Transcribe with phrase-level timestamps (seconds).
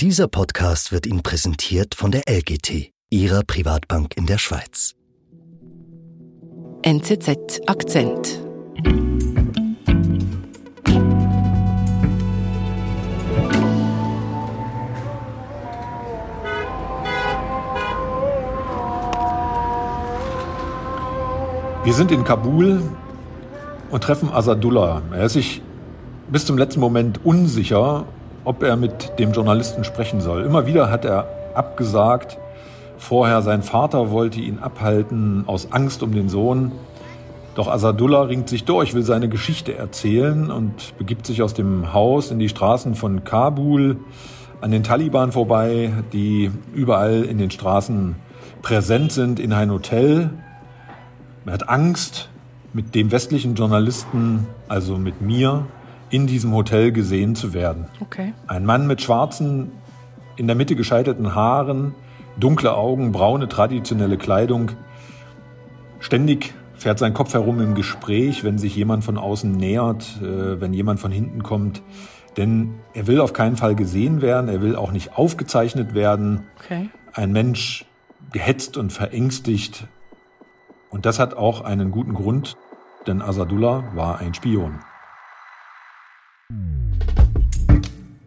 [0.00, 4.92] Dieser Podcast wird Ihnen präsentiert von der LGT, Ihrer Privatbank in der Schweiz.
[6.82, 8.38] NZZ Akzent.
[21.84, 22.82] Wir sind in Kabul
[23.90, 25.00] und treffen Asadullah.
[25.12, 25.62] Er ist sich
[26.30, 28.04] bis zum letzten Moment unsicher,
[28.46, 30.44] ob er mit dem Journalisten sprechen soll.
[30.44, 32.38] Immer wieder hat er abgesagt.
[32.96, 36.70] Vorher sein Vater wollte ihn abhalten aus Angst um den Sohn.
[37.56, 42.30] Doch Asadullah ringt sich durch, will seine Geschichte erzählen und begibt sich aus dem Haus
[42.30, 43.98] in die Straßen von Kabul
[44.60, 48.14] an den Taliban vorbei, die überall in den Straßen
[48.62, 50.30] präsent sind, in ein Hotel.
[51.46, 52.28] Er hat Angst,
[52.72, 55.66] mit dem westlichen Journalisten, also mit mir,
[56.10, 57.86] in diesem Hotel gesehen zu werden.
[58.00, 58.32] Okay.
[58.46, 59.72] Ein Mann mit schwarzen,
[60.36, 61.94] in der Mitte gescheitelten Haaren,
[62.38, 64.72] dunkle Augen, braune traditionelle Kleidung.
[65.98, 70.72] Ständig fährt sein Kopf herum im Gespräch, wenn sich jemand von außen nähert, äh, wenn
[70.72, 71.82] jemand von hinten kommt.
[72.36, 76.46] Denn er will auf keinen Fall gesehen werden, er will auch nicht aufgezeichnet werden.
[76.58, 76.90] Okay.
[77.14, 77.86] Ein Mensch
[78.32, 79.86] gehetzt und verängstigt.
[80.90, 82.56] Und das hat auch einen guten Grund,
[83.06, 84.80] denn Asadullah war ein Spion.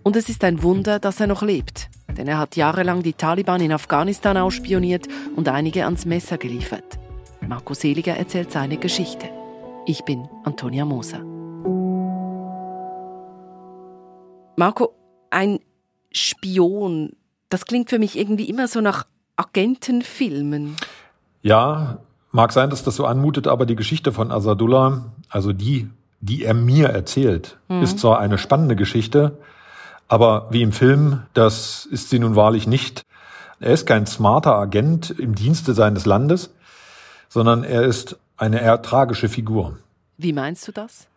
[0.09, 1.87] Und es ist ein Wunder, dass er noch lebt.
[2.17, 6.97] Denn er hat jahrelang die Taliban in Afghanistan ausspioniert und einige ans Messer geliefert.
[7.47, 9.27] Marco Seliger erzählt seine Geschichte.
[9.85, 11.19] Ich bin Antonia Moser.
[14.55, 14.95] Marco,
[15.29, 15.59] ein
[16.11, 17.11] Spion,
[17.49, 20.75] das klingt für mich irgendwie immer so nach Agentenfilmen.
[21.43, 21.99] Ja,
[22.31, 25.87] mag sein, dass das so anmutet, aber die Geschichte von Asadullah, also die,
[26.19, 27.83] die er mir erzählt, mhm.
[27.83, 29.37] ist zwar eine spannende Geschichte,
[30.09, 33.03] aber wie im Film, das ist sie nun wahrlich nicht.
[33.61, 36.49] Er ist kein smarter Agent im Dienste seines Landes,
[37.29, 39.77] sondern er ist eine eher tragische Figur.
[40.17, 41.07] Wie meinst du das?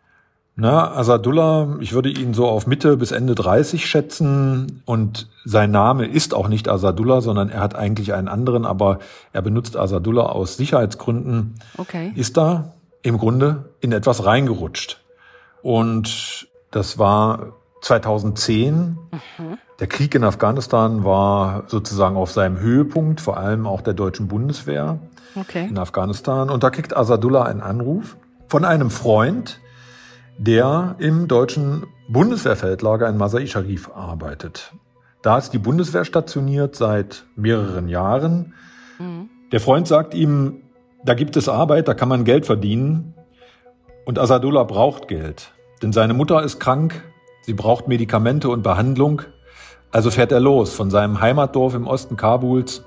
[0.55, 6.05] Na, Asadullah, ich würde ihn so auf Mitte bis Ende 30 schätzen und sein Name
[6.05, 8.99] ist auch nicht Asadullah, sondern er hat eigentlich einen anderen, aber
[9.31, 11.55] er benutzt Asadullah aus Sicherheitsgründen.
[11.77, 12.11] Okay.
[12.15, 15.01] Ist da im Grunde in etwas reingerutscht.
[15.63, 18.97] Und das war 2010.
[19.11, 19.57] Mhm.
[19.79, 24.99] Der Krieg in Afghanistan war sozusagen auf seinem Höhepunkt, vor allem auch der deutschen Bundeswehr
[25.35, 25.67] okay.
[25.67, 26.49] in Afghanistan.
[26.49, 28.17] Und da kriegt Asadullah einen Anruf
[28.47, 29.59] von einem Freund,
[30.37, 34.73] der im deutschen Bundeswehrfeldlager in Masai Sharif arbeitet.
[35.21, 38.53] Da ist die Bundeswehr stationiert seit mehreren Jahren.
[38.99, 39.29] Mhm.
[39.51, 40.61] Der Freund sagt ihm,
[41.03, 43.13] da gibt es Arbeit, da kann man Geld verdienen.
[44.05, 45.51] Und Asadullah braucht Geld.
[45.81, 47.03] Denn seine Mutter ist krank,
[47.43, 49.21] sie braucht Medikamente und Behandlung.
[49.91, 52.83] Also fährt er los von seinem Heimatdorf im Osten Kabuls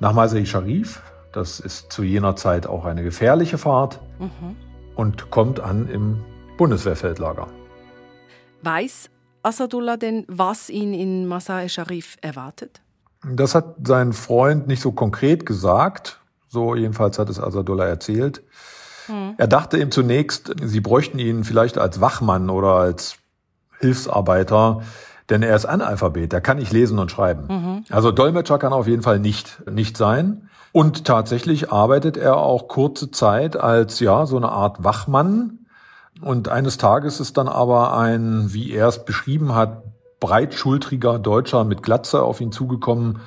[0.00, 1.02] nach Masai Sharif.
[1.32, 4.00] Das ist zu jener Zeit auch eine gefährliche Fahrt.
[4.18, 4.56] Mhm.
[4.94, 6.24] Und kommt an im
[6.56, 7.48] Bundeswehrfeldlager.
[8.62, 9.10] Weiß
[9.42, 12.80] Asadullah denn, was ihn in Masai Sharif erwartet?
[13.30, 16.20] Das hat sein Freund nicht so konkret gesagt.
[16.48, 18.42] So jedenfalls hat es Asadullah erzählt.
[19.06, 19.34] Hm.
[19.36, 23.18] Er dachte ihm zunächst, sie bräuchten ihn vielleicht als Wachmann oder als
[23.80, 24.82] Hilfsarbeiter,
[25.30, 27.46] denn er ist Analphabet, er kann nicht lesen und schreiben.
[27.48, 27.84] Mhm.
[27.90, 30.48] Also Dolmetscher kann auf jeden Fall nicht, nicht sein.
[30.72, 35.60] Und tatsächlich arbeitet er auch kurze Zeit als, ja, so eine Art Wachmann
[36.20, 39.82] und eines Tages ist dann aber ein, wie er es beschrieben hat,
[40.20, 43.20] breitschultriger Deutscher mit Glatze auf ihn zugekommen,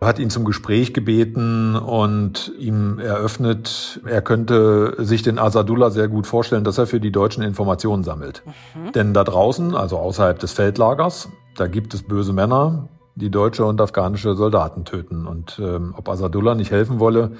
[0.00, 6.26] hat ihn zum Gespräch gebeten und ihm eröffnet, er könnte sich den Asadullah sehr gut
[6.26, 8.42] vorstellen, dass er für die Deutschen Informationen sammelt.
[8.74, 8.92] Mhm.
[8.92, 13.80] Denn da draußen, also außerhalb des Feldlagers, da gibt es böse Männer, die deutsche und
[13.80, 15.26] afghanische Soldaten töten.
[15.26, 17.32] Und ähm, ob Asadullah nicht helfen wolle,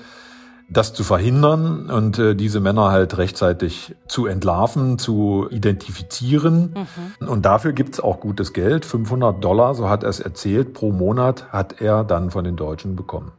[0.69, 6.75] das zu verhindern und äh, diese Männer halt rechtzeitig zu entlarven, zu identifizieren.
[7.21, 7.29] Mhm.
[7.29, 8.85] Und dafür gibt's auch gutes Geld.
[8.85, 12.97] 500 Dollar, so hat er es erzählt, pro Monat hat er dann von den Deutschen
[12.97, 13.33] bekommen.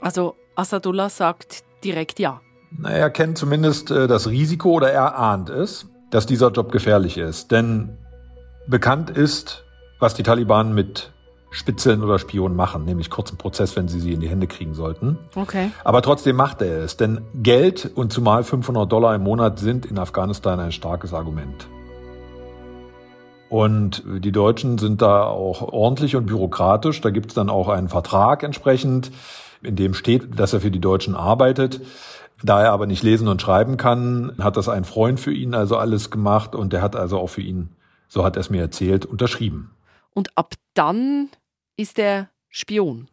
[0.00, 2.40] Also Assadullah sagt direkt ja.
[2.84, 7.52] Er kennt zumindest äh, das Risiko oder er ahnt es, dass dieser Job gefährlich ist.
[7.52, 7.96] Denn
[8.66, 9.64] bekannt ist,
[10.00, 11.12] was die Taliban mit
[11.52, 15.18] Spitzeln oder Spionen machen, nämlich kurzen Prozess, wenn sie sie in die Hände kriegen sollten.
[15.34, 15.70] Okay.
[15.84, 19.98] Aber trotzdem macht er es, denn Geld und zumal 500 Dollar im Monat sind in
[19.98, 21.68] Afghanistan ein starkes Argument.
[23.50, 27.02] Und die Deutschen sind da auch ordentlich und bürokratisch.
[27.02, 29.12] Da gibt es dann auch einen Vertrag entsprechend,
[29.62, 31.82] in dem steht, dass er für die Deutschen arbeitet.
[32.42, 35.76] Da er aber nicht lesen und schreiben kann, hat das ein Freund für ihn also
[35.76, 37.68] alles gemacht und der hat also auch für ihn,
[38.08, 39.70] so hat er es mir erzählt, unterschrieben.
[40.14, 41.28] Und ab dann
[41.82, 43.08] ist er Spion.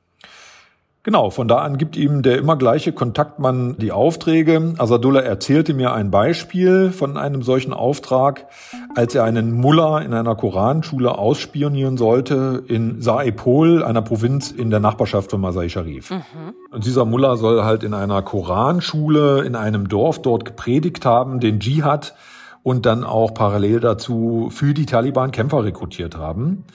[1.02, 4.76] Genau, von da an gibt ihm der immer gleiche Kontaktmann die Aufträge.
[4.78, 8.48] Asadullah erzählte mir ein Beispiel von einem solchen Auftrag,
[8.96, 14.82] als er einen Mullah in einer Koranschule ausspionieren sollte in Saepol, einer Provinz in der
[14.82, 16.12] Nachbarschaft von Masai Sharif.
[16.12, 16.54] Mhm.
[16.70, 21.60] Und dieser Mullah soll halt in einer Koranschule in einem Dorf dort gepredigt haben, den
[21.60, 22.14] Dschihad
[22.62, 26.66] und dann auch parallel dazu für die Taliban Kämpfer rekrutiert haben.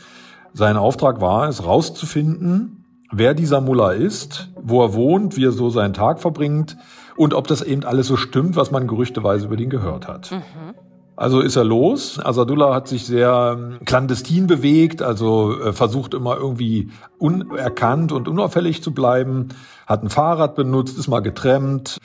[0.56, 5.68] Sein Auftrag war es, rauszufinden, wer dieser Mullah ist, wo er wohnt, wie er so
[5.68, 6.76] seinen Tag verbringt
[7.16, 10.30] und ob das eben alles so stimmt, was man gerüchteweise über den gehört hat.
[10.30, 10.74] Mhm.
[11.16, 12.20] Also ist er los.
[12.24, 18.80] Asadullah hat sich sehr ähm, clandestin bewegt, also äh, versucht immer irgendwie unerkannt und unauffällig
[18.80, 19.48] zu bleiben,
[19.88, 21.98] hat ein Fahrrad benutzt, ist mal getrennt,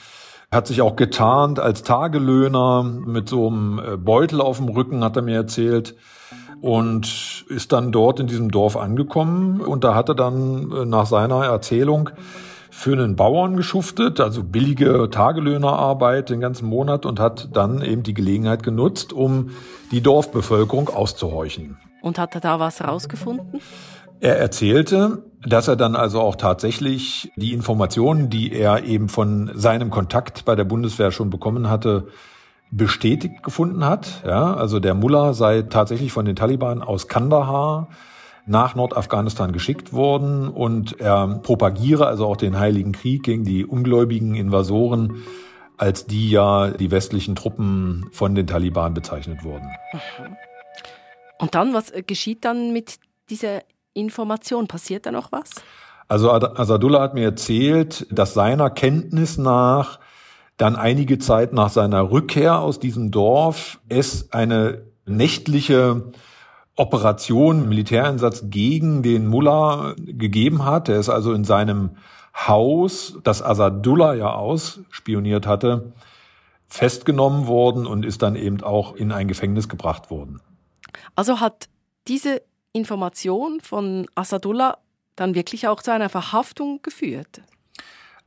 [0.52, 5.16] hat sich auch getarnt als Tagelöhner mit so einem äh, Beutel auf dem Rücken, hat
[5.18, 5.96] er mir erzählt
[6.62, 11.06] und ist dann dort in diesem Dorf angekommen und da hat er dann äh, nach
[11.06, 12.10] seiner Erzählung
[12.70, 18.14] für einen Bauern geschuftet, also billige Tagelöhnerarbeit den ganzen Monat und hat dann eben die
[18.14, 19.52] Gelegenheit genutzt, um
[19.92, 21.78] die Dorfbevölkerung auszuhorchen.
[22.02, 23.60] Und hat er da was rausgefunden?
[24.22, 29.90] Er erzählte, dass er dann also auch tatsächlich die Informationen, die er eben von seinem
[29.90, 32.08] Kontakt bei der Bundeswehr schon bekommen hatte,
[32.72, 34.24] bestätigt gefunden hat.
[34.26, 37.88] Ja, also der Mullah sei tatsächlich von den Taliban aus Kandahar
[38.46, 44.36] nach Nordafghanistan geschickt worden und er propagiere also auch den Heiligen Krieg gegen die ungläubigen
[44.36, 45.24] Invasoren,
[45.78, 49.68] als die ja die westlichen Truppen von den Taliban bezeichnet wurden.
[51.38, 53.00] Und dann, was geschieht dann mit
[53.30, 53.62] dieser
[53.94, 54.68] Information?
[54.68, 55.52] Passiert da noch was?
[56.08, 60.00] Also Asadullah hat mir erzählt, dass seiner Kenntnis nach
[60.60, 66.12] dann einige Zeit nach seiner Rückkehr aus diesem Dorf es eine nächtliche
[66.76, 70.90] Operation, Militäreinsatz gegen den Mullah gegeben hat.
[70.90, 71.92] Er ist also in seinem
[72.36, 75.94] Haus, das Asadullah ja ausspioniert hatte,
[76.68, 80.42] festgenommen worden und ist dann eben auch in ein Gefängnis gebracht worden.
[81.16, 81.70] Also hat
[82.10, 82.42] diese
[82.74, 84.78] Information von Asadullah
[85.16, 87.42] dann wirklich auch zu einer Verhaftung geführt?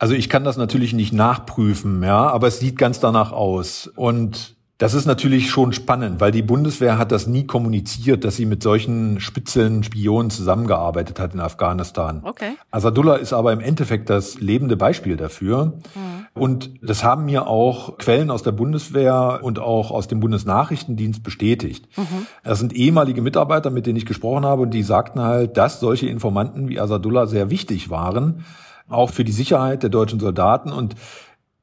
[0.02, 3.86] Also ich kann das natürlich nicht nachprüfen, ja, aber es sieht ganz danach aus.
[3.94, 8.44] Und das ist natürlich schon spannend, weil die Bundeswehr hat das nie kommuniziert, dass sie
[8.44, 12.22] mit solchen Spitzeln Spionen zusammengearbeitet hat in Afghanistan.
[12.24, 12.54] Okay.
[12.72, 15.66] Asadullah ist aber im Endeffekt das lebende Beispiel dafür.
[15.94, 16.26] Mhm.
[16.34, 21.86] Und das haben mir auch Quellen aus der Bundeswehr und auch aus dem Bundesnachrichtendienst bestätigt.
[21.96, 22.26] Mhm.
[22.42, 26.08] Das sind ehemalige Mitarbeiter, mit denen ich gesprochen habe, und die sagten halt, dass solche
[26.08, 28.44] Informanten wie Asadullah sehr wichtig waren
[28.92, 30.72] auch für die Sicherheit der deutschen Soldaten.
[30.72, 30.94] Und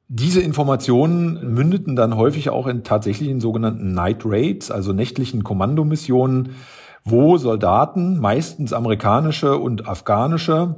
[0.08, 6.56] diese Informationen mündeten dann häufig auch in tatsächlichen sogenannten Night Raids, also nächtlichen Kommandomissionen,
[7.04, 10.76] wo Soldaten, meistens amerikanische und afghanische,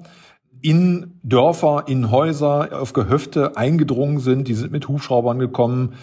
[0.61, 4.49] in Dörfer, in Häuser, auf Gehöfte eingedrungen sind.
[4.49, 5.95] Die sind mit Hubschraubern gekommen,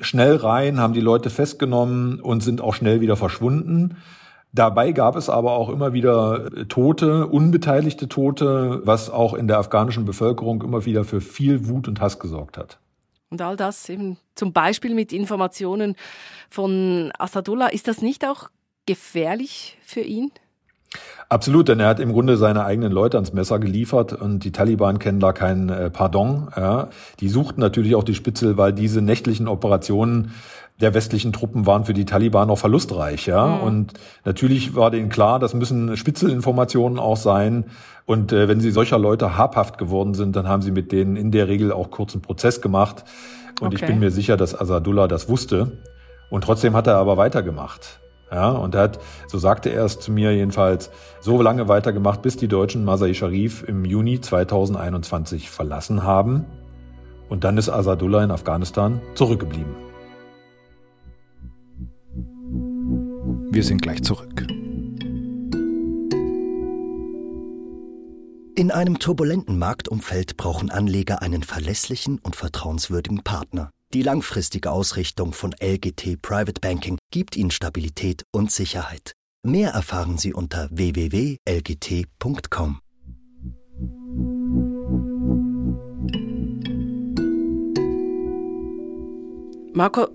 [0.00, 3.96] schnell rein, haben die Leute festgenommen und sind auch schnell wieder verschwunden.
[4.52, 10.04] Dabei gab es aber auch immer wieder Tote, unbeteiligte Tote, was auch in der afghanischen
[10.04, 12.78] Bevölkerung immer wieder für viel Wut und Hass gesorgt hat.
[13.30, 15.94] Und all das eben zum Beispiel mit Informationen
[16.48, 17.68] von Asadullah.
[17.68, 18.50] Ist das nicht auch
[18.86, 20.32] gefährlich für ihn?
[21.28, 24.98] Absolut, denn er hat im Grunde seine eigenen Leute ans Messer geliefert und die Taliban
[24.98, 26.48] kennen da kein äh, Pardon.
[26.56, 26.88] Ja.
[27.20, 30.32] Die suchten natürlich auch die Spitzel, weil diese nächtlichen Operationen
[30.80, 33.46] der westlichen Truppen waren für die Taliban auch verlustreich, ja.
[33.46, 33.60] Mhm.
[33.62, 33.92] Und
[34.24, 37.66] natürlich war denen klar, das müssen Spitzelinformationen auch sein.
[38.06, 41.30] Und äh, wenn sie solcher Leute habhaft geworden sind, dann haben sie mit denen in
[41.30, 43.04] der Regel auch kurzen Prozess gemacht.
[43.60, 43.76] Und okay.
[43.76, 45.78] ich bin mir sicher, dass Asadullah das wusste.
[46.30, 48.00] Und trotzdem hat er aber weitergemacht.
[48.32, 52.36] Ja, und er hat, so sagte er es zu mir jedenfalls, so lange weitergemacht, bis
[52.36, 56.46] die Deutschen Masai Sharif im Juni 2021 verlassen haben.
[57.28, 59.89] Und dann ist Asadullah in Afghanistan zurückgeblieben.
[63.52, 64.46] Wir sind gleich zurück.
[68.54, 73.70] In einem turbulenten Marktumfeld brauchen Anleger einen verlässlichen und vertrauenswürdigen Partner.
[73.92, 79.14] Die langfristige Ausrichtung von LGT Private Banking gibt Ihnen Stabilität und Sicherheit.
[79.42, 81.40] Mehr erfahren Sie unter www.lgt.com.
[89.72, 90.08] Marco,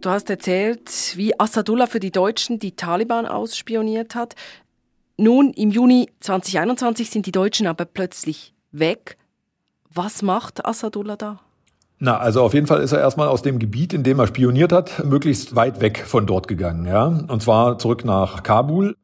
[0.00, 4.34] Du hast erzählt, wie Assadullah für die Deutschen die Taliban ausspioniert hat.
[5.18, 9.18] Nun, im Juni 2021 sind die Deutschen aber plötzlich weg.
[9.92, 11.40] Was macht Assadullah da?
[11.98, 14.72] Na, also auf jeden Fall ist er erstmal aus dem Gebiet, in dem er spioniert
[14.72, 17.04] hat, möglichst weit weg von dort gegangen, ja.
[17.04, 18.96] Und zwar zurück nach Kabul.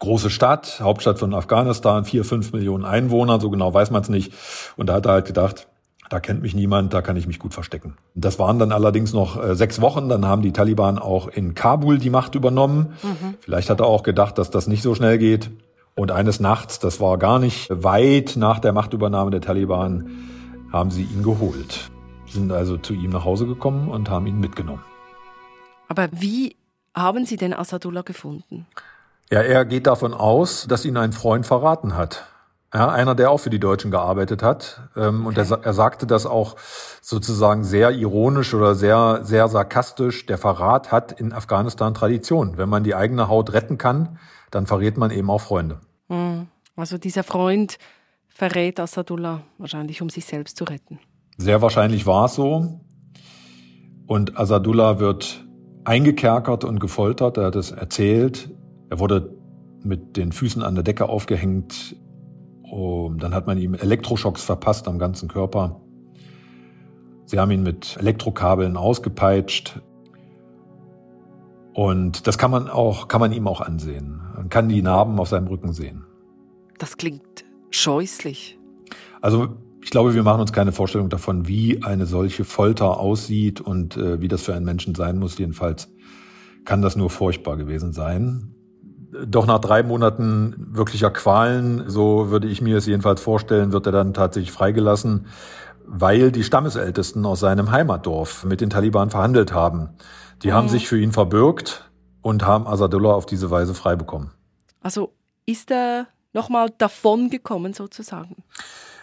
[0.00, 4.34] große Stadt, Hauptstadt von Afghanistan, vier, fünf Millionen Einwohner, so genau weiß man es nicht.
[4.76, 5.69] Und da hat er halt gedacht,
[6.10, 7.96] da kennt mich niemand, da kann ich mich gut verstecken.
[8.14, 11.98] Das waren dann allerdings noch äh, sechs Wochen, dann haben die Taliban auch in Kabul
[11.98, 12.94] die Macht übernommen.
[13.02, 13.34] Mhm.
[13.40, 15.50] Vielleicht hat er auch gedacht, dass das nicht so schnell geht.
[15.94, 20.10] Und eines Nachts, das war gar nicht weit nach der Machtübernahme der Taliban,
[20.72, 21.90] haben sie ihn geholt.
[22.26, 24.82] Sind also zu ihm nach Hause gekommen und haben ihn mitgenommen.
[25.88, 26.56] Aber wie
[26.94, 28.66] haben Sie denn Asadullah gefunden?
[29.30, 32.26] Ja, er geht davon aus, dass ihn ein Freund verraten hat.
[32.72, 34.88] Ja, einer, der auch für die Deutschen gearbeitet hat.
[34.96, 35.40] Ähm, okay.
[35.40, 36.54] Und er, er, sagte das auch
[37.02, 40.26] sozusagen sehr ironisch oder sehr, sehr sarkastisch.
[40.26, 42.58] Der Verrat hat in Afghanistan Tradition.
[42.58, 44.18] Wenn man die eigene Haut retten kann,
[44.52, 45.80] dann verrät man eben auch Freunde.
[46.08, 46.46] Hm.
[46.76, 47.78] Also dieser Freund
[48.28, 51.00] verrät Asadullah wahrscheinlich, um sich selbst zu retten.
[51.36, 52.80] Sehr wahrscheinlich war es so.
[54.06, 55.44] Und Asadullah wird
[55.84, 57.36] eingekerkert und gefoltert.
[57.36, 58.50] Er hat es erzählt.
[58.90, 59.36] Er wurde
[59.82, 61.96] mit den Füßen an der Decke aufgehängt.
[62.70, 65.80] Dann hat man ihm Elektroschocks verpasst am ganzen Körper.
[67.26, 69.80] Sie haben ihn mit Elektrokabeln ausgepeitscht.
[71.74, 74.20] Und das kann man auch, kann man ihm auch ansehen.
[74.36, 76.04] Man kann die Narben auf seinem Rücken sehen.
[76.78, 78.58] Das klingt scheußlich.
[79.20, 83.96] Also ich glaube, wir machen uns keine Vorstellung davon, wie eine solche Folter aussieht und
[83.96, 85.38] äh, wie das für einen Menschen sein muss.
[85.38, 85.92] Jedenfalls
[86.64, 88.54] kann das nur furchtbar gewesen sein.
[89.26, 93.92] Doch nach drei Monaten wirklicher Qualen, so würde ich mir es jedenfalls vorstellen, wird er
[93.92, 95.26] dann tatsächlich freigelassen,
[95.84, 99.90] weil die Stammesältesten aus seinem Heimatdorf mit den Taliban verhandelt haben.
[100.42, 100.52] Die mhm.
[100.52, 101.90] haben sich für ihn verbürgt
[102.22, 104.30] und haben Asadullah auf diese Weise frei bekommen.
[104.80, 105.12] Also
[105.46, 108.44] ist er nochmal davon gekommen sozusagen?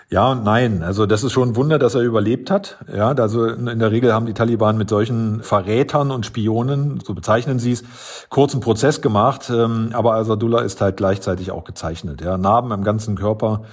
[0.10, 0.84] Ja und nein.
[0.84, 2.78] Also das ist schon ein Wunder, dass er überlebt hat.
[2.94, 7.60] Ja, also in der Regel haben die Taliban mit solchen Verrätern und Spionen, so bezeichnen
[7.60, 7.84] sie es,
[8.30, 9.50] kurzen Prozess gemacht.
[9.50, 12.22] Ähm, aber Asadullah ist halt gleichzeitig auch gezeichnet.
[12.22, 13.64] Ja, Narben am ganzen Körper,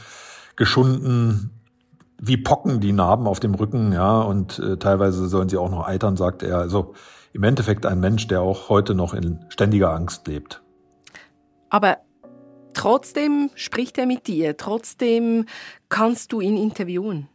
[0.57, 1.63] geschunden,
[2.21, 3.93] wie Pocken die Narben auf dem Rücken.
[3.93, 6.59] Ja, und äh, teilweise sollen sie auch noch eitern, sagt er.
[6.59, 6.95] Also
[7.33, 10.63] im Endeffekt ein Mensch, der auch heute noch in ständiger Angst lebt.
[11.71, 11.99] Aber
[12.75, 15.47] Trotzdem spricht er mit dir, trotzdem
[15.89, 17.29] kannst du ihn interviewen.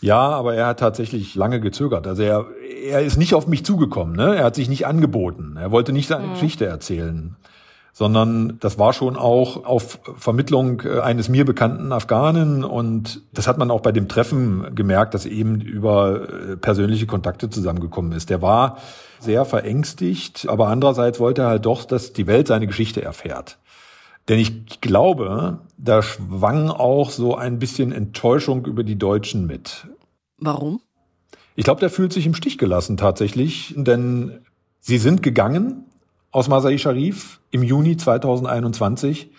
[0.00, 2.06] Ja, aber er hat tatsächlich lange gezögert.
[2.06, 2.44] Also er,
[2.84, 4.36] er ist nicht auf mich zugekommen, ne?
[4.36, 5.56] Er hat sich nicht angeboten.
[5.56, 6.32] Er wollte nicht seine mhm.
[6.32, 7.36] Geschichte erzählen.
[7.96, 13.56] Sondern das war schon auch auf Vermittlung äh, eines mir bekannten Afghanen und das hat
[13.56, 18.30] man auch bei dem Treffen gemerkt, dass eben über äh, persönliche Kontakte zusammengekommen ist.
[18.30, 18.78] Der war
[19.20, 23.58] sehr verängstigt, aber andererseits wollte er halt doch, dass die Welt seine Geschichte erfährt.
[24.28, 29.86] Denn ich glaube, da schwang auch so ein bisschen Enttäuschung über die Deutschen mit.
[30.38, 30.80] Warum?
[31.56, 34.40] Ich glaube, der fühlt sich im Stich gelassen tatsächlich, denn
[34.80, 35.84] sie sind gegangen
[36.34, 39.30] aus Masai Sharif im Juni 2021,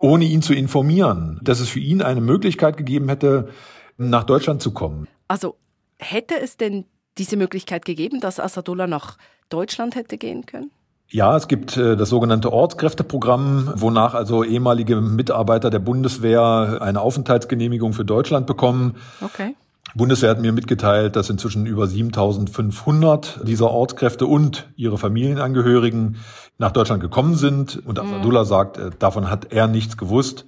[0.00, 3.50] ohne ihn zu informieren, dass es für ihn eine Möglichkeit gegeben hätte,
[3.98, 5.06] nach Deutschland zu kommen.
[5.28, 5.54] Also
[5.96, 6.86] hätte es denn
[7.18, 9.16] diese Möglichkeit gegeben, dass Asadullah nach
[9.48, 10.72] Deutschland hätte gehen können?
[11.08, 17.92] Ja, es gibt äh, das sogenannte Ortskräfteprogramm, wonach also ehemalige Mitarbeiter der Bundeswehr eine Aufenthaltsgenehmigung
[17.92, 18.96] für Deutschland bekommen.
[19.20, 19.54] Okay.
[19.94, 26.16] Bundeswehr hat mir mitgeteilt, dass inzwischen über 7500 dieser Ortskräfte und ihre Familienangehörigen
[26.58, 27.84] nach Deutschland gekommen sind.
[27.86, 28.14] Und mhm.
[28.14, 30.46] Abdullah sagt, äh, davon hat er nichts gewusst.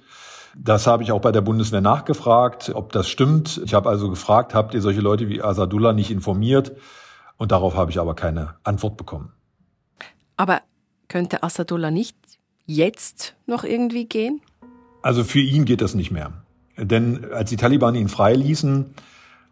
[0.55, 3.61] Das habe ich auch bei der Bundeswehr nachgefragt, ob das stimmt.
[3.63, 6.73] Ich habe also gefragt, habt ihr solche Leute wie Asadullah nicht informiert?
[7.37, 9.31] Und darauf habe ich aber keine Antwort bekommen.
[10.35, 10.61] Aber
[11.07, 12.17] könnte Assadullah nicht
[12.65, 14.41] jetzt noch irgendwie gehen?
[15.03, 16.33] Also für ihn geht das nicht mehr.
[16.75, 18.93] Denn als die Taliban ihn freiließen,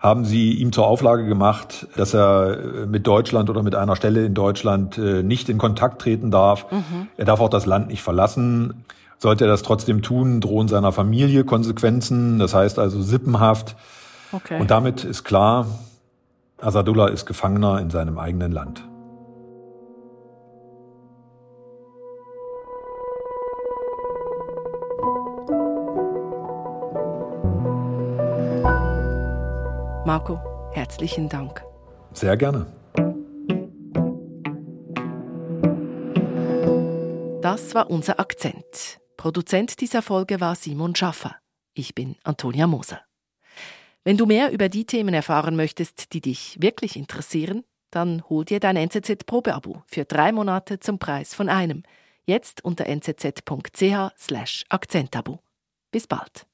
[0.05, 4.33] haben sie ihm zur Auflage gemacht, dass er mit Deutschland oder mit einer Stelle in
[4.33, 6.71] Deutschland äh, nicht in Kontakt treten darf.
[6.71, 7.07] Mhm.
[7.17, 8.85] Er darf auch das Land nicht verlassen.
[9.17, 12.37] Sollte er das trotzdem tun, drohen seiner Familie Konsequenzen.
[12.39, 13.75] Das heißt also Sippenhaft.
[14.31, 14.59] Okay.
[14.59, 15.65] Und damit ist klar,
[16.61, 18.83] Asadullah ist Gefangener in seinem eigenen Land.
[30.15, 30.39] Marco,
[30.71, 31.61] herzlichen Dank.
[32.13, 32.67] Sehr gerne.
[37.41, 39.01] Das war unser Akzent.
[39.17, 41.35] Produzent dieser Folge war Simon Schaffer.
[41.73, 43.01] Ich bin Antonia Moser.
[44.05, 48.61] Wenn du mehr über die Themen erfahren möchtest, die dich wirklich interessieren, dann hol dir
[48.61, 51.83] dein NZZ-Probeabo für drei Monate zum Preis von einem.
[52.23, 55.39] Jetzt unter nzz.ch/akzentabo.
[55.91, 56.47] Bis bald.